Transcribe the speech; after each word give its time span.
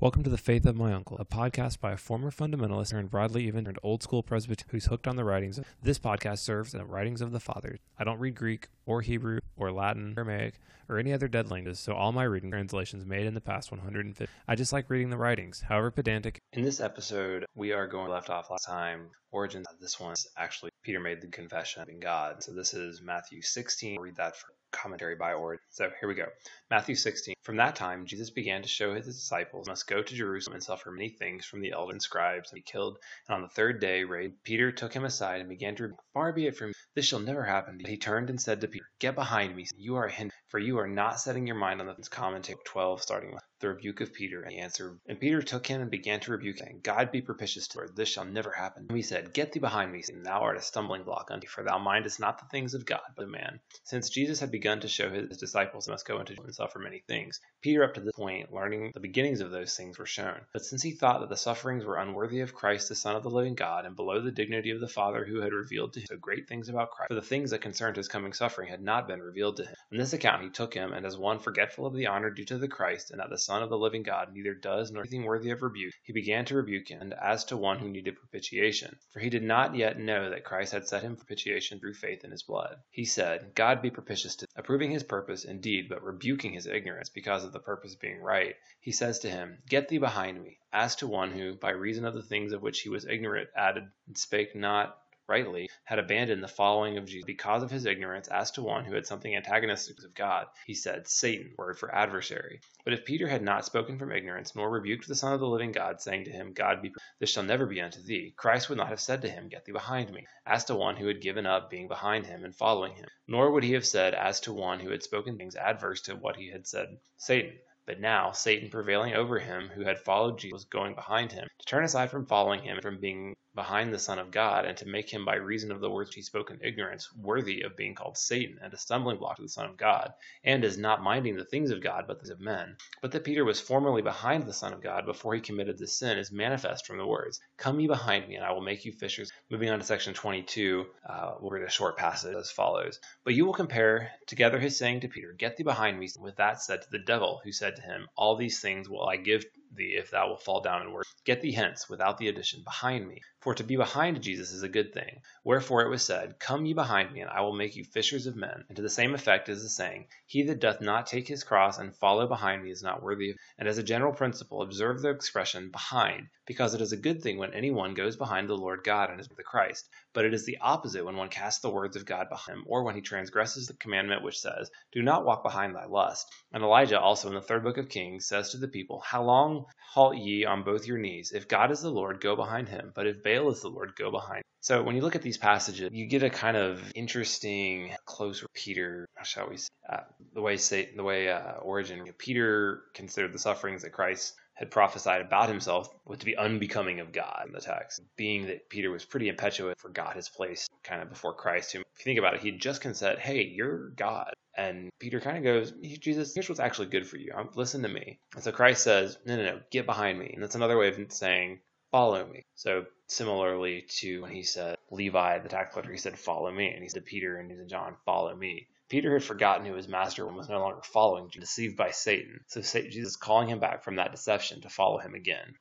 Welcome 0.00 0.22
to 0.22 0.30
The 0.30 0.38
Faith 0.38 0.64
of 0.64 0.76
My 0.76 0.94
Uncle, 0.94 1.18
a 1.18 1.26
podcast 1.26 1.78
by 1.78 1.92
a 1.92 1.98
former 1.98 2.30
fundamentalist 2.30 2.94
and 2.94 3.10
broadly 3.10 3.46
even 3.46 3.66
an 3.66 3.76
old 3.82 4.02
school 4.02 4.22
Presbyterian 4.22 4.70
who's 4.70 4.86
hooked 4.86 5.06
on 5.06 5.16
the 5.16 5.24
writings. 5.24 5.60
This 5.82 5.98
podcast 5.98 6.38
serves 6.38 6.72
the 6.72 6.86
writings 6.86 7.20
of 7.20 7.32
the 7.32 7.38
fathers. 7.38 7.80
I 7.98 8.04
don't 8.04 8.18
read 8.18 8.34
Greek 8.34 8.68
or 8.86 9.02
Hebrew 9.02 9.40
or 9.58 9.70
Latin, 9.70 10.14
Aramaic, 10.16 10.54
or 10.88 10.98
any 10.98 11.12
other 11.12 11.28
dead 11.28 11.50
languages, 11.50 11.80
so 11.80 11.92
all 11.92 12.12
my 12.12 12.22
reading 12.22 12.50
translations 12.50 13.04
made 13.04 13.26
in 13.26 13.34
the 13.34 13.42
past 13.42 13.70
150. 13.70 14.26
I 14.48 14.54
just 14.54 14.72
like 14.72 14.88
reading 14.88 15.10
the 15.10 15.18
writings, 15.18 15.60
however 15.68 15.90
pedantic. 15.90 16.38
In 16.54 16.64
this 16.64 16.80
episode, 16.80 17.44
we 17.54 17.72
are 17.72 17.86
going 17.86 18.10
left 18.10 18.30
off 18.30 18.50
last 18.50 18.64
time. 18.64 19.10
Origen's. 19.32 19.66
Of 19.68 19.80
this 19.80 20.00
one's 20.00 20.26
actually 20.38 20.70
Peter 20.82 20.98
made 20.98 21.20
the 21.20 21.28
confession 21.28 21.84
in 21.90 22.00
God. 22.00 22.42
So 22.42 22.52
this 22.52 22.72
is 22.72 23.02
Matthew 23.02 23.42
16. 23.42 23.98
I'll 23.98 24.02
read 24.02 24.16
that 24.16 24.34
for 24.34 24.46
commentary 24.70 25.14
by 25.14 25.32
Origen. 25.32 25.64
So 25.70 25.90
here 26.00 26.08
we 26.08 26.14
go. 26.14 26.26
Matthew 26.70 26.94
16. 26.94 27.34
From 27.42 27.56
that 27.56 27.76
time, 27.76 28.06
Jesus 28.06 28.30
began 28.30 28.62
to 28.62 28.68
show 28.68 28.94
his 28.94 29.06
disciples 29.06 29.68
must 29.68 29.86
go 29.86 30.02
to 30.02 30.14
Jerusalem 30.14 30.54
and 30.54 30.62
suffer 30.62 30.90
many 30.90 31.08
things 31.08 31.44
from 31.44 31.60
the 31.60 31.72
elders 31.72 31.94
and 31.94 32.02
scribes 32.02 32.50
and 32.50 32.56
be 32.56 32.62
killed. 32.62 32.98
And 33.28 33.36
on 33.36 33.42
the 33.42 33.48
third 33.48 33.80
day, 33.80 34.04
Peter 34.44 34.72
took 34.72 34.92
him 34.92 35.04
aside 35.04 35.40
and 35.40 35.48
began 35.48 35.76
to 35.76 35.84
rebuke, 35.84 36.00
Far 36.14 36.32
be 36.32 36.46
it 36.46 36.56
from 36.56 36.68
me, 36.68 36.74
this 36.94 37.06
shall 37.06 37.20
never 37.20 37.44
happen. 37.44 37.78
But 37.78 37.90
he 37.90 37.96
turned 37.96 38.30
and 38.30 38.40
said 38.40 38.60
to 38.60 38.68
Peter, 38.68 38.86
Get 38.98 39.14
behind 39.14 39.56
me, 39.56 39.66
you 39.76 39.96
are 39.96 40.06
a 40.06 40.30
for 40.48 40.58
you 40.58 40.78
are 40.78 40.88
not 40.88 41.20
setting 41.20 41.46
your 41.46 41.56
mind 41.56 41.80
on 41.80 41.86
the 41.86 42.08
commentary 42.10 42.58
12, 42.64 43.02
starting 43.02 43.32
with 43.32 43.42
the 43.60 43.68
rebuke 43.68 44.00
of 44.00 44.12
Peter. 44.12 44.42
And 44.42 44.52
he 44.52 44.58
answered, 44.58 44.98
And 45.06 45.20
Peter 45.20 45.42
took 45.42 45.66
him 45.66 45.80
and 45.80 45.90
began 45.90 46.20
to 46.20 46.32
rebuke 46.32 46.60
him. 46.60 46.80
God 46.82 47.12
be 47.12 47.20
propitious 47.20 47.68
to 47.68 47.78
Lord, 47.78 47.96
this 47.96 48.08
shall 48.08 48.24
never 48.24 48.50
happen. 48.50 48.86
And 48.88 48.96
he 48.96 49.02
said, 49.02 49.32
Get 49.32 49.52
thee 49.52 49.60
behind 49.60 49.92
me, 49.92 50.02
Satan, 50.02 50.22
thou 50.22 50.40
art 50.40 50.56
a 50.56 50.62
stumbling 50.62 51.04
block 51.04 51.30
unto 51.30 51.44
me, 51.44 51.48
for 51.48 51.62
thou 51.62 51.78
mindest 51.78 52.20
not 52.20 52.38
the 52.38 52.46
things 52.46 52.74
of 52.74 52.84
God, 52.84 53.00
but 53.16 53.24
of 53.24 53.30
man. 53.30 53.60
Since 53.84 54.10
Jesus 54.10 54.40
had 54.40 54.50
begun 54.50 54.80
to 54.80 54.88
show 54.88 55.10
his 55.10 55.38
disciples 55.38 55.88
must 55.88 56.06
go 56.06 56.20
into 56.20 56.34
and 56.42 56.54
suffer 56.54 56.78
many 56.78 57.02
things, 57.06 57.40
Peter 57.62 57.84
up 57.84 57.94
to 57.94 58.00
this 58.00 58.14
point, 58.14 58.52
learning 58.52 58.92
the 58.94 59.00
beginnings 59.00 59.40
of 59.40 59.50
those 59.50 59.76
things 59.76 59.98
were 59.98 60.06
shown. 60.06 60.40
But 60.52 60.64
since 60.64 60.82
he 60.82 60.92
thought 60.92 61.20
that 61.20 61.28
the 61.28 61.36
sufferings 61.36 61.84
were 61.84 61.96
unworthy 61.96 62.40
of 62.40 62.54
Christ, 62.54 62.88
the 62.88 62.94
Son 62.94 63.16
of 63.16 63.22
the 63.22 63.30
living 63.30 63.54
God, 63.54 63.86
and 63.86 63.96
below 63.96 64.20
the 64.20 64.30
dignity 64.30 64.70
of 64.70 64.80
the 64.80 64.88
Father 64.88 65.24
who 65.24 65.40
had 65.40 65.52
revealed 65.52 65.92
to 65.94 66.00
him 66.00 66.06
so 66.06 66.16
great 66.16 66.48
things 66.48 66.68
about 66.68 66.90
Christ, 66.90 67.08
for 67.08 67.14
the 67.14 67.22
things 67.22 67.50
that 67.50 67.60
concerned 67.60 67.96
his 67.96 68.08
coming 68.08 68.32
suffering 68.32 68.68
had 68.68 68.82
not 68.82 69.08
been 69.08 69.20
revealed 69.20 69.56
to 69.56 69.64
him. 69.64 69.76
On 69.92 69.98
this 69.98 70.12
account 70.12 70.42
he 70.42 70.50
took 70.50 70.74
him, 70.74 70.92
and 70.92 71.06
as 71.06 71.16
one 71.16 71.38
forgetful 71.38 71.86
of 71.86 71.94
the 71.94 72.06
honor 72.06 72.30
due 72.30 72.44
to 72.44 72.58
the 72.58 72.68
Christ, 72.68 73.10
and 73.10 73.20
that 73.20 73.30
the 73.30 73.38
Son 73.50 73.64
of 73.64 73.68
the 73.68 73.76
living 73.76 74.04
God 74.04 74.32
neither 74.32 74.54
does 74.54 74.92
nor 74.92 75.02
anything 75.02 75.24
worthy 75.24 75.50
of 75.50 75.60
rebuke, 75.60 75.92
he 76.04 76.12
began 76.12 76.44
to 76.44 76.54
rebuke 76.54 76.86
him, 76.86 77.12
as 77.20 77.44
to 77.46 77.56
one 77.56 77.80
who 77.80 77.88
needed 77.88 78.14
propitiation. 78.14 78.96
For 79.12 79.18
he 79.18 79.28
did 79.28 79.42
not 79.42 79.74
yet 79.74 79.98
know 79.98 80.30
that 80.30 80.44
Christ 80.44 80.70
had 80.72 80.86
set 80.86 81.02
him 81.02 81.16
propitiation 81.16 81.80
through 81.80 81.94
faith 81.94 82.22
in 82.22 82.30
his 82.30 82.44
blood. 82.44 82.76
He 82.90 83.04
said, 83.04 83.56
God 83.56 83.82
be 83.82 83.90
propitious 83.90 84.36
to 84.36 84.46
approving 84.54 84.92
his 84.92 85.02
purpose 85.02 85.44
indeed, 85.44 85.88
but 85.88 86.04
rebuking 86.04 86.52
his 86.52 86.68
ignorance 86.68 87.08
because 87.08 87.42
of 87.42 87.52
the 87.52 87.58
purpose 87.58 87.96
being 87.96 88.20
right. 88.20 88.54
He 88.78 88.92
says 88.92 89.18
to 89.18 89.28
him, 89.28 89.60
Get 89.68 89.88
thee 89.88 89.98
behind 89.98 90.40
me, 90.40 90.60
as 90.72 90.94
to 90.96 91.08
one 91.08 91.32
who, 91.32 91.56
by 91.56 91.70
reason 91.70 92.04
of 92.04 92.14
the 92.14 92.22
things 92.22 92.52
of 92.52 92.62
which 92.62 92.82
he 92.82 92.88
was 92.88 93.04
ignorant, 93.04 93.50
added 93.56 93.90
and 94.06 94.16
spake 94.16 94.54
not 94.54 94.96
rightly, 95.30 95.70
had 95.84 96.00
abandoned 96.00 96.42
the 96.42 96.48
following 96.48 96.98
of 96.98 97.06
Jesus 97.06 97.24
because 97.24 97.62
of 97.62 97.70
his 97.70 97.86
ignorance 97.86 98.26
as 98.28 98.50
to 98.50 98.62
one 98.62 98.84
who 98.84 98.94
had 98.94 99.06
something 99.06 99.34
antagonistic 99.34 100.02
of 100.04 100.12
God. 100.12 100.46
He 100.66 100.74
said, 100.74 101.06
Satan, 101.06 101.54
word 101.56 101.78
for 101.78 101.94
adversary. 101.94 102.60
But 102.84 102.94
if 102.94 103.04
Peter 103.04 103.28
had 103.28 103.40
not 103.40 103.64
spoken 103.64 103.96
from 103.96 104.10
ignorance, 104.10 104.56
nor 104.56 104.68
rebuked 104.68 105.06
the 105.06 105.14
Son 105.14 105.32
of 105.32 105.38
the 105.38 105.46
living 105.46 105.70
God, 105.70 106.00
saying 106.00 106.24
to 106.24 106.32
him, 106.32 106.52
God 106.52 106.82
be, 106.82 106.92
this 107.20 107.30
shall 107.30 107.44
never 107.44 107.64
be 107.64 107.80
unto 107.80 108.02
thee, 108.02 108.34
Christ 108.36 108.68
would 108.68 108.78
not 108.78 108.88
have 108.88 109.00
said 109.00 109.22
to 109.22 109.30
him, 109.30 109.48
Get 109.48 109.64
thee 109.64 109.72
behind 109.72 110.12
me, 110.12 110.26
as 110.44 110.64
to 110.64 110.74
one 110.74 110.96
who 110.96 111.06
had 111.06 111.22
given 111.22 111.46
up 111.46 111.70
being 111.70 111.86
behind 111.86 112.26
him 112.26 112.44
and 112.44 112.54
following 112.54 112.94
him. 112.94 113.06
Nor 113.28 113.52
would 113.52 113.62
he 113.62 113.74
have 113.74 113.86
said, 113.86 114.14
as 114.14 114.40
to 114.40 114.52
one 114.52 114.80
who 114.80 114.90
had 114.90 115.04
spoken 115.04 115.38
things 115.38 115.54
adverse 115.54 116.02
to 116.02 116.16
what 116.16 116.36
he 116.36 116.50
had 116.50 116.66
said, 116.66 116.98
Satan. 117.16 117.56
But 117.90 117.98
now 117.98 118.30
Satan 118.30 118.70
prevailing 118.70 119.14
over 119.14 119.40
him 119.40 119.68
who 119.70 119.82
had 119.82 119.98
followed 119.98 120.38
Jesus 120.38 120.62
going 120.62 120.94
behind 120.94 121.32
him, 121.32 121.48
to 121.58 121.66
turn 121.66 121.82
aside 121.82 122.08
from 122.08 122.24
following 122.24 122.62
him, 122.62 122.74
and 122.74 122.82
from 122.82 123.00
being 123.00 123.34
behind 123.52 123.92
the 123.92 123.98
Son 123.98 124.20
of 124.20 124.30
God, 124.30 124.64
and 124.64 124.78
to 124.78 124.86
make 124.86 125.10
him 125.12 125.24
by 125.24 125.34
reason 125.34 125.72
of 125.72 125.80
the 125.80 125.90
words 125.90 126.14
he 126.14 126.22
spoke 126.22 126.52
in 126.52 126.60
ignorance 126.62 127.12
worthy 127.16 127.62
of 127.62 127.76
being 127.76 127.96
called 127.96 128.16
Satan, 128.16 128.60
and 128.62 128.72
a 128.72 128.76
stumbling 128.76 129.18
block 129.18 129.34
to 129.38 129.42
the 129.42 129.48
Son 129.48 129.68
of 129.68 129.76
God, 129.76 130.14
and 130.44 130.64
as 130.64 130.78
not 130.78 131.02
minding 131.02 131.34
the 131.34 131.44
things 131.44 131.72
of 131.72 131.82
God, 131.82 132.04
but 132.06 132.20
the 132.20 132.26
things 132.26 132.30
of 132.30 132.38
men. 132.38 132.76
But 133.02 133.10
that 133.10 133.24
Peter 133.24 133.44
was 133.44 133.60
formerly 133.60 134.02
behind 134.02 134.44
the 134.44 134.52
Son 134.52 134.72
of 134.72 134.80
God 134.80 135.04
before 135.04 135.34
he 135.34 135.40
committed 135.40 135.76
the 135.76 135.88
sin 135.88 136.16
is 136.16 136.30
manifest 136.30 136.86
from 136.86 136.96
the 136.96 137.06
words, 137.08 137.40
Come 137.56 137.80
ye 137.80 137.88
behind 137.88 138.28
me, 138.28 138.36
and 138.36 138.44
I 138.44 138.52
will 138.52 138.60
make 138.60 138.84
you 138.84 138.92
fishers. 138.92 139.32
Moving 139.50 139.70
on 139.70 139.80
to 139.80 139.84
section 139.84 140.14
22, 140.14 140.86
uh, 141.04 141.34
we'll 141.40 141.50
read 141.50 141.66
a 141.66 141.70
short 141.70 141.98
passage 141.98 142.36
as 142.36 142.52
follows. 142.52 143.00
But 143.24 143.34
you 143.34 143.44
will 143.44 143.52
compare 143.52 144.12
together 144.26 144.60
his 144.60 144.78
saying 144.78 145.00
to 145.00 145.08
Peter, 145.08 145.32
Get 145.32 145.56
thee 145.56 145.64
behind 145.64 145.98
me, 145.98 146.08
with 146.20 146.36
that 146.36 146.62
said 146.62 146.82
to 146.82 146.90
the 146.90 147.00
devil, 147.00 147.40
who 147.42 147.50
said 147.50 147.74
to 147.74 147.82
him, 147.82 148.06
All 148.14 148.36
these 148.36 148.60
things 148.60 148.88
will 148.88 149.04
I 149.04 149.16
give 149.16 149.44
thee 149.74 149.96
if 149.96 150.10
thou 150.10 150.28
wilt 150.28 150.42
fall 150.42 150.60
down 150.60 150.82
and 150.82 150.92
worship. 150.92 151.10
Get 151.24 151.40
thee 151.40 151.52
hence, 151.52 151.88
without 151.88 152.18
the 152.18 152.28
addition, 152.28 152.62
behind 152.62 153.08
me. 153.08 153.22
For 153.40 153.54
to 153.54 153.64
be 153.64 153.76
behind 153.76 154.22
Jesus 154.22 154.52
is 154.52 154.62
a 154.62 154.68
good 154.68 154.92
thing. 154.92 155.22
Wherefore 155.44 155.82
it 155.82 155.88
was 155.88 156.04
said, 156.04 156.38
Come 156.38 156.66
ye 156.66 156.74
behind 156.74 157.12
me, 157.12 157.20
and 157.20 157.30
I 157.30 157.40
will 157.40 157.54
make 157.54 157.74
you 157.74 157.84
fishers 157.84 158.26
of 158.26 158.36
men. 158.36 158.64
And 158.68 158.76
to 158.76 158.82
the 158.82 158.90
same 158.90 159.14
effect 159.14 159.48
is 159.48 159.62
the 159.62 159.68
saying, 159.68 160.08
He 160.26 160.42
that 160.42 160.60
doth 160.60 160.80
not 160.80 161.06
take 161.06 161.26
his 161.26 161.42
cross 161.42 161.78
and 161.78 161.96
follow 161.96 162.26
behind 162.26 162.62
me 162.62 162.70
is 162.70 162.82
not 162.82 163.02
worthy 163.02 163.30
of. 163.30 163.36
And 163.58 163.66
as 163.66 163.78
a 163.78 163.82
general 163.82 164.12
principle, 164.12 164.60
observe 164.60 165.00
the 165.00 165.10
expression 165.10 165.70
behind, 165.70 166.28
because 166.44 166.74
it 166.74 166.82
is 166.82 166.92
a 166.92 166.98
good 166.98 167.22
thing 167.22 167.38
when 167.38 167.54
any 167.54 167.70
one 167.70 167.94
goes 167.94 168.16
behind 168.16 168.48
the 168.48 168.56
Lord 168.56 168.84
God 168.84 169.10
and 169.10 169.20
is 169.20 169.28
the 169.28 169.42
Christ. 169.42 169.88
But 170.12 170.24
it 170.24 170.34
is 170.34 170.44
the 170.44 170.58
opposite 170.60 171.04
when 171.04 171.16
one 171.16 171.28
casts 171.28 171.62
the 171.62 171.70
words 171.70 171.96
of 171.96 172.04
God 172.04 172.28
behind 172.28 172.58
him, 172.58 172.64
or 172.66 172.82
when 172.82 172.94
he 172.94 173.00
transgresses 173.00 173.66
the 173.66 173.74
commandment 173.74 174.22
which 174.22 174.40
says, 174.40 174.70
Do 174.92 175.02
not 175.02 175.24
walk 175.24 175.42
behind 175.42 175.74
thy 175.74 175.86
lust. 175.86 176.30
And 176.52 176.62
Elijah 176.62 177.00
also 177.00 177.28
in 177.28 177.34
the 177.34 177.40
third 177.40 177.62
book 177.62 177.78
of 177.78 177.88
Kings 177.88 178.26
says 178.26 178.50
to 178.50 178.56
the 178.56 178.68
people, 178.68 179.00
How 179.00 179.22
long 179.22 179.59
halt 179.92 180.16
ye 180.16 180.44
on 180.44 180.62
both 180.62 180.86
your 180.86 180.98
knees? 180.98 181.32
If 181.32 181.48
God 181.48 181.70
is 181.70 181.80
the 181.80 181.90
Lord, 181.90 182.20
go 182.20 182.36
behind 182.36 182.68
him. 182.68 182.92
But 182.94 183.06
if 183.06 183.22
Baal 183.22 183.50
is 183.50 183.62
the 183.62 183.68
Lord, 183.68 183.94
go 183.96 184.10
behind. 184.10 184.42
So 184.62 184.82
when 184.82 184.94
you 184.94 185.00
look 185.00 185.16
at 185.16 185.22
these 185.22 185.38
passages, 185.38 185.88
you 185.92 186.06
get 186.06 186.22
a 186.22 186.28
kind 186.28 186.56
of 186.56 186.92
interesting 186.94 187.94
close 188.04 188.44
Peter, 188.52 189.08
shall 189.24 189.48
we 189.48 189.56
say, 189.56 189.68
uh, 189.88 190.00
the 190.34 190.42
way 190.42 190.58
say 190.58 190.90
the 190.94 191.02
way 191.02 191.30
uh, 191.30 191.54
Origen 191.62 192.04
Peter 192.18 192.82
considered 192.94 193.32
the 193.32 193.38
sufferings 193.38 193.82
that 193.82 193.92
Christ 193.92 194.34
had 194.54 194.70
prophesied 194.70 195.22
about 195.22 195.48
himself 195.48 195.88
was 196.04 196.18
to 196.18 196.26
be 196.26 196.36
unbecoming 196.36 197.00
of 197.00 197.12
God 197.12 197.44
in 197.46 197.52
the 197.52 197.60
text, 197.60 198.02
being 198.16 198.46
that 198.48 198.68
Peter 198.68 198.90
was 198.90 199.06
pretty 199.06 199.30
impetuous, 199.30 199.74
forgot 199.78 200.14
his 200.14 200.28
place 200.28 200.68
kind 200.84 201.00
of 201.00 201.08
before 201.08 201.32
Christ. 201.32 201.72
Whom, 201.72 201.80
if 201.80 202.00
you 202.00 202.04
think 202.04 202.18
about 202.18 202.34
it, 202.34 202.42
he 202.42 202.50
just 202.52 202.82
can 202.82 202.92
said, 202.92 203.18
"Hey, 203.18 203.42
you're 203.44 203.88
God," 203.90 204.34
and 204.60 204.90
Peter 204.98 205.20
kind 205.20 205.38
of 205.38 205.44
goes, 205.44 205.72
"Jesus, 205.72 206.34
here's 206.34 206.48
what's 206.48 206.60
actually 206.60 206.88
good 206.88 207.06
for 207.06 207.16
you. 207.16 207.32
Listen 207.54 207.82
to 207.82 207.88
me." 207.88 208.18
And 208.34 208.44
so 208.44 208.52
Christ 208.52 208.84
says, 208.84 209.18
"No, 209.24 209.36
no, 209.36 209.44
no, 209.44 209.60
get 209.70 209.86
behind 209.86 210.18
me," 210.18 210.30
and 210.34 210.42
that's 210.42 210.54
another 210.54 210.78
way 210.78 210.88
of 210.88 211.12
saying, 211.12 211.60
"Follow 211.90 212.26
me." 212.26 212.44
So 212.54 212.86
similarly 213.06 213.82
to 214.00 214.22
when 214.22 214.32
he 214.32 214.42
said 214.42 214.76
Levi, 214.90 215.38
the 215.38 215.48
tax 215.48 215.72
collector, 215.72 215.92
he 215.92 215.98
said, 215.98 216.18
"Follow 216.18 216.50
me," 216.50 216.68
and 216.68 216.82
he 216.82 216.88
said 216.88 217.06
Peter 217.06 217.38
and 217.38 217.50
he 217.50 217.56
said 217.56 217.68
John, 217.68 217.96
"Follow 218.04 218.36
me." 218.36 218.68
Peter 218.88 219.12
had 219.12 219.24
forgotten 219.24 219.66
who 219.66 219.74
his 219.74 219.88
master 219.88 220.26
was 220.26 220.48
no 220.48 220.58
longer 220.58 220.82
following, 220.82 221.28
deceived 221.28 221.76
by 221.76 221.90
Satan. 221.92 222.40
So 222.48 222.60
Jesus 222.60 223.16
calling 223.16 223.48
him 223.48 223.60
back 223.60 223.84
from 223.84 223.96
that 223.96 224.10
deception 224.10 224.60
to 224.62 224.68
follow 224.68 224.98
him 224.98 225.14
again. 225.14 225.54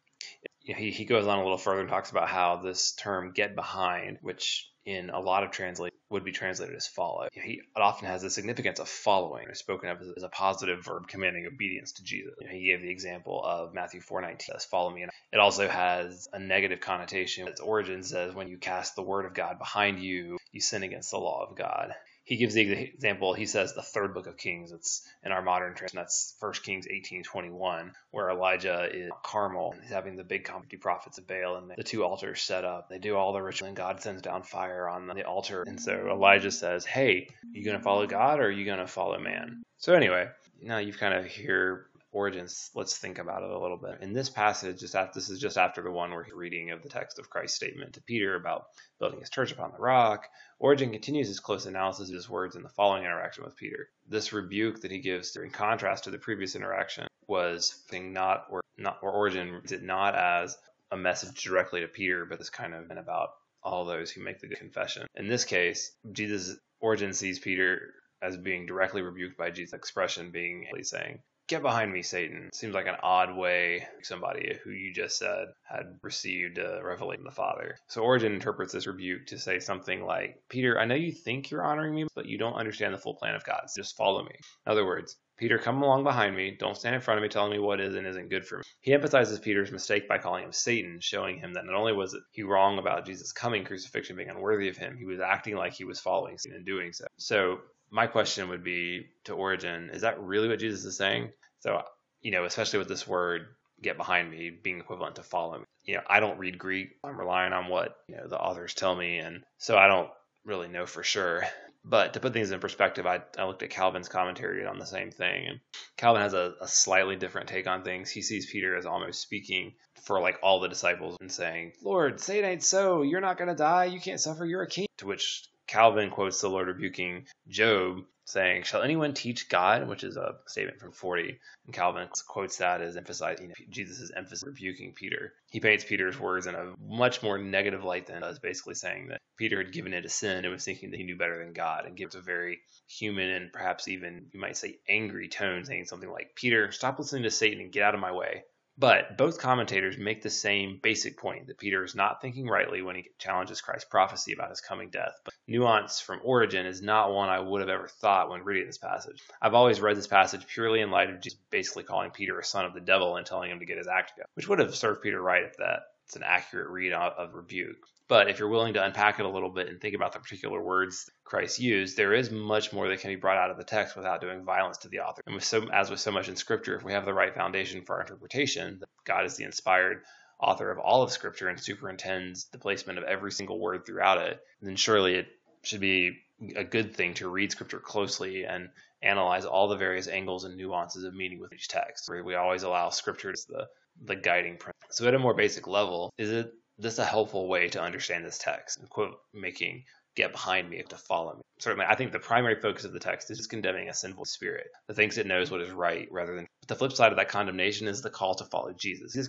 He, 0.78 0.92
he 0.92 1.06
goes 1.06 1.28
on 1.28 1.40
a 1.40 1.44
little 1.44 1.58
further 1.58 1.82
and 1.82 1.90
talks 1.90 2.12
about 2.12 2.30
how 2.30 2.58
this 2.58 2.94
term 2.94 3.32
get 3.32 3.56
behind, 3.56 4.20
which 4.22 4.70
in 4.86 5.10
a 5.10 5.20
lot 5.20 5.44
of 5.44 5.52
translations 5.52 6.00
would 6.10 6.24
be 6.24 6.32
translated 6.32 6.76
as 6.76 6.88
follow. 6.88 7.28
He 7.32 7.62
often 7.76 8.08
has 8.08 8.24
the 8.24 8.30
significance 8.30 8.80
of 8.80 8.90
following, 8.90 9.46
spoken 9.54 9.90
of 9.90 10.02
as 10.18 10.24
a 10.24 10.30
positive 10.30 10.84
verb 10.84 11.08
commanding 11.08 11.46
obedience 11.46 11.94
to 11.94 12.04
Jesus. 12.04 12.34
He 12.50 12.66
gave 12.68 12.82
the 12.82 12.90
example 12.90 13.44
of 13.44 13.74
Matthew 13.74 14.02
4:19 14.02 14.42
says, 14.42 14.66
follow 14.66 14.90
me. 14.90 15.04
And 15.04 15.12
it 15.32 15.40
also 15.40 15.68
has 15.68 16.28
a 16.34 16.40
negative 16.40 16.80
connotation. 16.80 17.48
Its 17.48 17.62
Origen 17.62 18.02
says 18.04 18.34
when 18.34 18.48
you 18.48 18.58
cast 18.58 18.96
the 18.96 19.04
word 19.04 19.26
of 19.26 19.34
God 19.34 19.60
behind 19.60 20.00
you, 20.00 20.38
you 20.52 20.62
sin 20.62 20.84
against 20.84 21.12
the 21.12 21.20
law 21.20 21.46
of 21.48 21.56
God 21.56 21.94
he 22.30 22.38
gives 22.38 22.54
the 22.54 22.62
example. 22.62 23.34
He 23.34 23.48
says 23.48 23.74
the 23.74 23.82
third 23.82 24.14
book 24.14 24.28
of 24.28 24.38
Kings. 24.38 24.72
It's 24.72 25.02
in 25.26 25.32
our 25.32 25.42
modern 25.42 25.74
translation. 25.74 25.98
That's 25.98 26.36
First 26.40 26.64
Kings 26.64 26.86
eighteen 26.88 27.24
twenty 27.24 27.50
one, 27.50 27.94
where 28.12 28.30
Elijah 28.30 28.88
is 28.94 29.10
Carmel. 29.24 29.74
He's 29.82 29.90
having 29.90 30.16
the 30.16 30.24
big 30.24 30.44
company 30.44 30.78
prophets 30.78 31.18
of 31.18 31.26
Baal, 31.26 31.56
and 31.56 31.72
the 31.76 31.84
two 31.84 32.04
altars 32.04 32.40
set 32.40 32.66
up. 32.66 32.88
They 32.88 33.00
do 33.00 33.16
all 33.16 33.34
the 33.34 33.42
ritual, 33.42 33.70
and 33.70 33.76
God 33.76 34.04
sends 34.04 34.22
down 34.22 34.44
fire 34.44 34.88
on 34.88 35.08
the 35.08 35.24
altar. 35.24 35.64
And 35.66 35.82
so 35.82 36.08
Elijah 36.08 36.52
says, 36.52 36.86
"Hey, 36.86 37.30
you 37.52 37.66
gonna 37.66 37.82
follow 37.82 38.06
God 38.06 38.40
or 38.40 38.44
are 38.44 38.52
you 38.52 38.64
gonna 38.64 38.86
follow 38.86 39.18
man?" 39.18 39.64
So 39.78 39.96
anyway, 39.96 40.28
now 40.62 40.78
you've 40.78 41.00
kind 41.00 41.16
of 41.16 41.26
hear 41.26 41.88
Origen's, 42.12 42.72
let's 42.74 42.98
think 42.98 43.20
about 43.20 43.44
it 43.44 43.52
a 43.52 43.60
little 43.60 43.78
bit. 43.78 44.00
In 44.02 44.14
this 44.14 44.30
passage, 44.30 44.80
this 44.82 45.30
is 45.30 45.40
just 45.40 45.58
after 45.58 45.82
the 45.82 45.92
one 45.92 46.12
where 46.12 46.24
he's 46.24 46.34
reading 46.34 46.72
of 46.72 46.82
the 46.82 46.90
text 46.90 47.20
of 47.20 47.30
Christ's 47.30 47.58
statement 47.58 47.94
to 47.94 48.02
Peter 48.02 48.36
about 48.36 48.66
building 49.00 49.20
his 49.20 49.30
church 49.30 49.52
upon 49.52 49.72
the 49.72 49.78
rock. 49.78 50.28
Origen 50.58 50.92
continues 50.92 51.28
his 51.28 51.40
close 51.40 51.66
analysis 51.66 52.10
of 52.10 52.16
his 52.16 52.30
words 52.30 52.56
in 52.56 52.64
the 52.64 52.70
following 52.70 53.04
interaction 53.04 53.44
with 53.44 53.56
Peter. 53.56 53.90
This 54.08 54.34
rebuke 54.34 54.82
that 54.82 54.92
he 54.92 55.00
gives, 55.00 55.36
in 55.36 55.52
contrast 55.52 56.06
to 56.06 56.12
the 56.12 56.18
previous 56.18 56.56
interaction, 56.56 57.08
was 57.28 57.84
thing 57.90 58.12
not 58.12 58.48
or 58.50 58.62
not 58.78 58.98
or 59.04 59.12
Origen 59.12 59.62
did 59.66 59.84
not 59.84 60.16
as 60.16 60.58
a 60.92 60.98
message 60.98 61.44
directly 61.44 61.82
to 61.82 61.88
Peter, 61.88 62.26
but 62.26 62.40
this 62.40 62.50
kind 62.50 62.74
of 62.74 62.88
been 62.88 62.98
about 62.98 63.30
all 63.62 63.86
those 63.86 64.10
who 64.10 64.24
make 64.24 64.40
the 64.40 64.48
confession. 64.48 65.06
In 65.16 65.28
this 65.28 65.46
case, 65.46 65.92
Jesus 66.12 66.58
Origen 66.80 67.14
sees 67.14 67.38
Peter 67.38 67.94
as 68.22 68.36
being 68.36 68.66
directly 68.66 69.02
rebuked 69.02 69.38
by 69.38 69.52
Jesus' 69.52 69.74
expression 69.74 70.32
being 70.32 70.66
saying, 70.82 71.20
Get 71.50 71.64
behind 71.64 71.92
me, 71.92 72.04
Satan. 72.04 72.52
Seems 72.54 72.76
like 72.76 72.86
an 72.86 72.98
odd 73.02 73.36
way 73.36 73.88
somebody 74.04 74.60
who 74.64 74.70
you 74.70 74.94
just 74.94 75.18
said 75.18 75.48
had 75.68 75.98
received 76.04 76.60
a 76.60 76.80
revelation 76.84 77.24
from 77.24 77.32
the 77.32 77.36
Father. 77.36 77.76
So 77.88 78.04
Origen 78.04 78.34
interprets 78.34 78.72
this 78.72 78.86
rebuke 78.86 79.26
to 79.28 79.40
say 79.40 79.60
something 79.60 80.06
like, 80.06 80.44
Peter, 80.48 80.80
I 80.80 80.86
know 80.86 80.94
you 80.94 81.12
think 81.12 81.50
you're 81.50 81.66
honoring 81.66 81.96
me, 81.96 82.06
but 82.14 82.28
you 82.28 82.38
don't 82.38 82.54
understand 82.54 82.94
the 82.94 83.00
full 83.00 83.16
plan 83.16 83.34
of 83.34 83.44
God. 83.44 83.62
So 83.66 83.82
just 83.82 83.98
follow 83.98 84.22
me. 84.24 84.36
In 84.68 84.72
other 84.72 84.86
words, 84.86 85.18
Peter, 85.40 85.58
come 85.58 85.82
along 85.82 86.04
behind 86.04 86.36
me. 86.36 86.56
Don't 86.60 86.78
stand 86.78 86.94
in 86.94 87.02
front 87.02 87.18
of 87.18 87.24
me 87.24 87.30
telling 87.30 87.52
me 87.52 87.58
what 87.58 87.80
is 87.80 87.96
and 87.96 88.06
isn't 88.06 88.30
good 88.30 88.46
for 88.46 88.58
me. 88.58 88.64
He 88.82 88.94
emphasizes 88.94 89.40
Peter's 89.40 89.72
mistake 89.72 90.08
by 90.08 90.20
calling 90.20 90.44
him 90.44 90.52
Satan, 90.52 91.00
showing 91.02 91.40
him 91.40 91.54
that 91.54 91.66
not 91.66 91.74
only 91.74 91.94
was 91.94 92.16
he 92.32 92.44
wrong 92.44 92.78
about 92.78 93.08
Jesus' 93.08 93.32
coming 93.32 93.66
crucifixion 93.66 94.18
being 94.18 94.30
unworthy 94.30 94.70
of 94.70 94.78
him, 94.78 94.98
he 95.00 95.06
was 95.06 95.20
acting 95.20 95.56
like 95.56 95.74
he 95.74 95.86
was 95.86 96.00
following 96.00 96.38
Satan 96.38 96.60
in 96.60 96.64
doing 96.64 96.94
so. 96.94 97.06
So 97.18 97.60
my 97.92 98.08
question 98.08 98.50
would 98.50 98.64
be 98.64 99.08
to 99.26 99.34
Origen, 99.34 99.90
is 99.92 100.02
that 100.02 100.22
really 100.22 100.48
what 100.48 100.60
Jesus 100.60 100.86
is 100.86 100.98
saying? 100.98 101.32
So, 101.60 101.82
you 102.22 102.32
know, 102.32 102.46
especially 102.46 102.80
with 102.80 102.88
this 102.88 103.08
word, 103.08 103.48
get 103.82 103.98
behind 103.98 104.30
me, 104.30 104.52
being 104.52 104.80
equivalent 104.80 105.16
to 105.16 105.24
follow 105.24 105.60
me. 105.60 105.66
You 105.84 105.96
know, 105.96 106.04
I 106.08 106.20
don't 106.20 106.40
read 106.40 106.58
Greek. 106.58 106.90
I'm 107.04 107.18
relying 107.18 107.54
on 107.54 107.68
what, 107.68 107.96
you 108.08 108.18
know, 108.18 108.28
the 108.28 108.40
authors 108.40 108.74
tell 108.74 108.96
me. 108.96 109.20
And 109.20 109.44
so 109.58 109.78
I 109.78 109.88
don't 109.88 110.10
really 110.46 110.68
know 110.68 110.86
for 110.86 111.04
sure. 111.04 111.44
But 111.86 112.14
to 112.14 112.20
put 112.20 112.34
things 112.34 112.52
in 112.52 112.60
perspective, 112.60 113.06
I, 113.08 113.22
I 113.38 113.46
looked 113.46 113.64
at 113.64 113.70
Calvin's 113.70 114.10
commentary 114.10 114.66
on 114.66 114.80
the 114.80 114.86
same 114.86 115.12
thing. 115.12 115.48
And 115.48 115.60
Calvin 115.96 116.22
has 116.22 116.34
a, 116.34 116.54
a 116.62 116.68
slightly 116.68 117.16
different 117.16 117.48
take 117.48 117.68
on 117.68 117.84
things. 117.84 118.12
He 118.12 118.22
sees 118.22 118.52
Peter 118.52 118.76
as 118.76 118.86
almost 118.86 119.22
speaking 119.22 119.74
for 120.04 120.20
like 120.20 120.40
all 120.44 120.60
the 120.60 120.68
disciples 120.68 121.18
and 121.22 121.32
saying, 121.32 121.72
Lord, 121.82 122.20
say 122.20 122.40
it 122.40 122.46
ain't 122.46 122.64
so. 122.64 123.02
You're 123.02 123.22
not 123.22 123.38
going 123.38 123.48
to 123.48 123.56
die. 123.56 123.86
You 123.86 124.02
can't 124.02 124.20
suffer. 124.20 124.46
You're 124.46 124.64
a 124.64 124.68
king. 124.68 124.88
To 124.98 125.08
which 125.08 125.48
Calvin 125.70 126.10
quotes 126.10 126.42
the 126.42 126.50
Lord 126.50 126.68
rebuking 126.68 127.28
Job, 127.48 128.04
saying, 128.26 128.64
Shall 128.64 128.82
anyone 128.82 129.14
teach 129.14 129.50
God? 129.50 129.88
Which 129.88 130.04
is 130.04 130.18
a 130.18 130.38
statement 130.48 130.80
from 130.80 130.94
40. 130.94 131.40
And 131.66 131.76
Calvin 131.76 132.10
quotes 132.28 132.58
that 132.58 132.82
as 132.82 132.98
emphasizing 132.98 133.54
Jesus' 133.70 134.12
emphasis 134.16 134.48
rebuking 134.48 134.94
Peter. 134.96 135.34
He 135.52 135.60
paints 135.60 135.84
Peter's 135.84 136.20
words 136.20 136.48
in 136.48 136.56
a 136.56 136.74
much 136.80 137.22
more 137.22 137.38
negative 137.38 137.84
light 137.84 138.08
than 138.08 138.22
does, 138.22 138.40
basically 138.40 138.74
saying 138.74 139.10
that 139.10 139.20
Peter 139.38 139.60
had 139.60 139.72
given 139.72 139.94
it 139.94 140.06
a 140.06 140.10
sin 140.10 140.44
and 140.44 140.52
was 140.52 140.66
thinking 140.66 140.90
that 140.90 140.98
he 140.98 141.04
knew 141.04 141.18
better 141.18 141.38
than 141.38 141.54
God, 141.54 141.86
and 141.86 141.96
gives 141.96 142.16
a 142.16 142.22
very 142.22 142.62
human 142.88 143.30
and 143.30 143.54
perhaps 143.54 143.88
even, 143.88 144.26
you 144.34 144.40
might 144.40 144.58
say, 144.58 144.80
angry 144.88 145.30
tone, 145.30 145.66
saying 145.66 145.86
something 145.86 146.10
like, 146.10 146.32
Peter, 146.36 146.72
stop 146.72 146.98
listening 146.98 147.24
to 147.24 147.32
Satan 147.32 147.62
and 147.62 147.72
get 147.72 147.84
out 147.84 147.94
of 147.94 148.02
my 148.02 148.12
way. 148.12 148.44
But 148.80 149.18
both 149.18 149.40
commentators 149.40 149.98
make 149.98 150.22
the 150.22 150.30
same 150.30 150.80
basic 150.82 151.18
point 151.18 151.48
that 151.48 151.58
Peter 151.58 151.84
is 151.84 151.96
not 151.96 152.22
thinking 152.22 152.48
rightly 152.48 152.82
when 152.82 152.96
he 152.96 153.12
challenges 153.18 153.60
Christ's 153.60 153.90
prophecy 153.90 154.32
about 154.32 154.52
his 154.52 154.62
coming 154.62 154.90
death. 154.90 155.20
But 155.26 155.34
nuance 155.48 156.00
from 156.00 156.22
Origen 156.24 156.66
is 156.66 156.82
not 156.82 157.12
one 157.12 157.28
I 157.28 157.42
would 157.42 157.60
have 157.60 157.70
ever 157.70 157.90
thought 157.90 158.30
when 158.30 158.46
reading 158.46 158.68
this 158.68 158.78
passage. 158.78 159.22
I've 159.42 159.54
always 159.54 159.82
read 159.82 159.98
this 159.98 160.08
passage 160.08 160.48
purely 160.48 160.80
in 160.80 160.92
light 160.92 161.10
of 161.10 161.20
just 161.20 161.38
basically 161.50 161.84
calling 161.84 162.12
Peter 162.12 162.40
a 162.40 162.46
son 162.46 162.64
of 162.64 162.74
the 162.74 162.80
devil 162.80 163.18
and 163.18 163.26
telling 163.26 163.52
him 163.52 163.60
to 163.60 163.66
get 163.66 163.78
his 163.78 163.88
act 163.88 164.12
together, 164.12 164.30
which 164.36 164.48
would 164.48 164.60
have 164.60 164.74
served 164.74 165.02
Peter 165.02 165.22
right 165.22 165.44
if 165.44 165.58
that 165.58 165.82
it's 166.06 166.16
an 166.16 166.24
accurate 166.24 166.70
read 166.70 166.94
of 166.94 167.36
rebuke. 167.36 167.86
But 168.10 168.28
if 168.28 168.40
you're 168.40 168.50
willing 168.50 168.74
to 168.74 168.84
unpack 168.84 169.20
it 169.20 169.26
a 169.26 169.30
little 169.30 169.52
bit 169.52 169.70
and 169.70 169.80
think 169.80 169.94
about 169.94 170.14
the 170.14 170.20
particular 170.20 170.60
words 170.60 171.12
Christ 171.24 171.60
used, 171.60 171.96
there 171.96 172.16
is 172.16 172.32
much 172.32 172.74
more 172.74 172.90
that 172.90 173.02
can 173.02 173.12
be 173.12 173.16
brought 173.16 173.38
out 173.38 173.52
of 173.52 173.58
the 173.58 173.64
text 173.64 173.96
without 173.96 174.20
doing 174.20 174.44
violence 174.44 174.80
to 174.80 174.90
the 174.90 175.02
author. 175.02 175.22
And 175.28 175.36
with 175.36 175.44
so, 175.44 175.70
as 175.70 175.92
with 175.92 176.00
so 176.00 176.12
much 176.12 176.28
in 176.28 176.36
Scripture, 176.36 176.76
if 176.76 176.84
we 176.84 176.94
have 176.94 177.06
the 177.06 177.14
right 177.14 177.34
foundation 177.36 177.84
for 177.86 177.96
our 177.96 178.02
interpretation, 178.02 178.82
God 179.06 179.26
is 179.26 179.38
the 179.38 179.44
inspired 179.44 180.02
author 180.40 180.72
of 180.72 180.80
all 180.80 181.04
of 181.04 181.12
Scripture 181.12 181.50
and 181.50 181.60
superintends 181.60 182.46
the 182.46 182.58
placement 182.58 182.98
of 182.98 183.04
every 183.04 183.32
single 183.32 183.60
word 183.60 183.86
throughout 183.86 184.18
it, 184.18 184.40
then 184.60 184.76
surely 184.76 185.14
it 185.14 185.28
should 185.62 185.82
be 185.82 186.18
a 186.56 186.64
good 186.64 186.96
thing 186.96 187.14
to 187.14 187.30
read 187.30 187.52
Scripture 187.52 187.80
closely 187.80 188.44
and 188.44 188.70
analyze 189.04 189.46
all 189.46 189.68
the 189.68 189.78
various 189.78 190.08
angles 190.08 190.46
and 190.46 190.58
nuances 190.58 191.04
of 191.04 191.14
meaning 191.14 191.40
with 191.40 191.54
each 191.54 191.68
text. 191.68 192.10
We 192.10 192.34
always 192.34 192.64
allow 192.64 192.90
Scripture 192.90 193.32
as 193.32 193.46
the 193.46 193.68
the 194.04 194.16
guiding 194.16 194.58
principle. 194.58 194.88
So, 194.90 195.08
at 195.08 195.14
a 195.14 195.20
more 195.20 195.36
basic 195.36 195.68
level, 195.68 196.12
is 196.18 196.32
it 196.32 196.52
this 196.80 196.94
is 196.94 197.00
a 197.00 197.06
helpful 197.06 197.48
way 197.48 197.68
to 197.70 197.82
understand 197.82 198.26
this 198.26 198.38
text? 198.38 198.80
quote 198.90 199.20
making 199.34 199.84
get 200.16 200.32
behind 200.32 200.70
me 200.70 200.78
if 200.78 200.90
to 200.90 200.98
follow 200.98 201.36
me. 201.36 201.42
Certainly, 201.60 201.88
I 201.90 201.96
think 201.96 202.12
the 202.12 202.20
primary 202.20 202.56
focus 202.60 202.86
of 202.86 202.94
the 202.94 203.00
text 203.00 203.30
is 203.32 203.46
condemning 203.48 203.90
a 203.90 203.94
sinful 203.94 204.26
spirit 204.26 204.68
that 204.88 204.94
thinks 204.94 205.18
it 205.18 205.28
knows 205.28 205.52
what 205.52 205.62
is 205.62 205.72
right 205.72 206.08
rather 206.10 206.36
than. 206.36 206.48
But 206.62 206.70
the 206.70 206.76
flip 206.76 206.94
side 206.94 207.12
of 207.12 207.18
that 207.18 207.28
condemnation 207.28 207.88
is 207.88 208.02
the 208.02 208.10
call 208.10 208.36
to 208.36 208.46
follow 208.46 208.72
Jesus. 208.72 209.14
He 209.14 209.22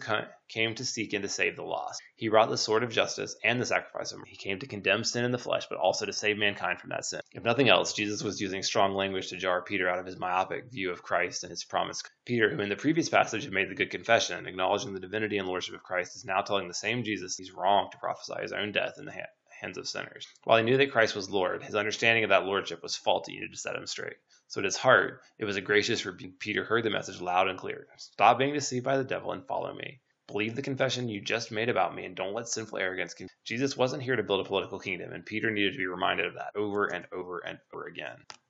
came 0.48 0.74
to 0.76 0.84
seek 0.84 1.12
and 1.12 1.22
to 1.22 1.28
save 1.28 1.56
the 1.56 1.64
lost. 1.64 2.00
He 2.16 2.28
brought 2.28 2.50
the 2.50 2.56
sword 2.56 2.84
of 2.84 2.92
justice 2.92 3.36
and 3.42 3.60
the 3.60 3.66
sacrifice 3.66 4.12
of 4.12 4.20
He 4.26 4.36
came 4.36 4.60
to 4.60 4.66
condemn 4.66 5.02
sin 5.02 5.24
in 5.24 5.32
the 5.32 5.38
flesh, 5.38 5.66
but 5.68 5.78
also 5.78 6.06
to 6.06 6.12
save 6.12 6.38
mankind 6.38 6.80
from 6.80 6.90
that 6.90 7.04
sin. 7.04 7.20
If 7.32 7.42
nothing 7.42 7.68
else, 7.68 7.92
Jesus 7.92 8.22
was 8.22 8.40
using 8.40 8.62
strong 8.62 8.94
language 8.94 9.28
to 9.28 9.36
jar 9.36 9.62
Peter 9.62 9.88
out 9.88 9.98
of 9.98 10.06
his 10.06 10.18
myopic 10.18 10.70
view 10.70 10.92
of 10.92 11.02
Christ 11.02 11.42
and 11.42 11.50
his 11.50 11.64
promise. 11.64 12.02
Peter, 12.26 12.48
who 12.48 12.60
in 12.60 12.68
the 12.68 12.76
previous 12.76 13.08
passage 13.08 13.44
had 13.44 13.52
made 13.52 13.70
the 13.70 13.74
good 13.74 13.90
confession, 13.90 14.46
acknowledging 14.46 14.94
the 14.94 15.00
divinity 15.00 15.38
and 15.38 15.48
lordship 15.48 15.74
of 15.74 15.82
Christ, 15.82 16.14
is 16.14 16.24
now 16.24 16.42
telling 16.42 16.68
the 16.68 16.74
same 16.74 17.02
Jesus 17.02 17.36
he's 17.36 17.52
wrong 17.52 17.90
to 17.90 17.98
prophesy 17.98 18.40
his 18.40 18.52
own 18.52 18.72
death 18.72 18.94
in 18.98 19.04
the 19.04 19.12
hand 19.12 19.28
hands 19.60 19.78
of 19.78 19.88
sinners. 19.88 20.26
While 20.44 20.58
he 20.58 20.64
knew 20.64 20.76
that 20.78 20.92
Christ 20.92 21.14
was 21.14 21.30
Lord, 21.30 21.62
his 21.62 21.74
understanding 21.74 22.24
of 22.24 22.30
that 22.30 22.46
lordship 22.46 22.82
was 22.82 22.96
faulty 22.96 23.38
and 23.38 23.50
to 23.50 23.56
set 23.58 23.76
him 23.76 23.86
straight. 23.86 24.16
So 24.48 24.60
at 24.60 24.64
his 24.64 24.76
heart, 24.76 25.22
it 25.38 25.44
was 25.44 25.56
a 25.56 25.60
gracious 25.60 26.04
rebuke. 26.04 26.38
Peter 26.38 26.64
heard 26.64 26.84
the 26.84 26.90
message 26.90 27.20
loud 27.20 27.48
and 27.48 27.58
clear. 27.58 27.86
Stop 27.96 28.38
being 28.38 28.54
deceived 28.54 28.84
by 28.84 28.96
the 28.96 29.04
devil 29.04 29.32
and 29.32 29.46
follow 29.46 29.74
me. 29.74 30.00
Believe 30.26 30.54
the 30.54 30.62
confession 30.62 31.08
you 31.08 31.20
just 31.20 31.50
made 31.50 31.68
about 31.68 31.94
me 31.94 32.04
and 32.04 32.14
don't 32.14 32.34
let 32.34 32.48
sinful 32.48 32.78
arrogance. 32.78 33.14
Con- 33.14 33.28
Jesus 33.44 33.76
wasn't 33.76 34.02
here 34.02 34.16
to 34.16 34.22
build 34.22 34.40
a 34.40 34.48
political 34.48 34.78
kingdom, 34.78 35.12
and 35.12 35.26
Peter 35.26 35.50
needed 35.50 35.72
to 35.72 35.78
be 35.78 35.86
reminded 35.86 36.26
of 36.26 36.34
that 36.34 36.52
over 36.54 36.86
and 36.86 37.04
over 37.12 37.40
and 37.40 37.58
over 37.72 37.86
again. 37.86 38.16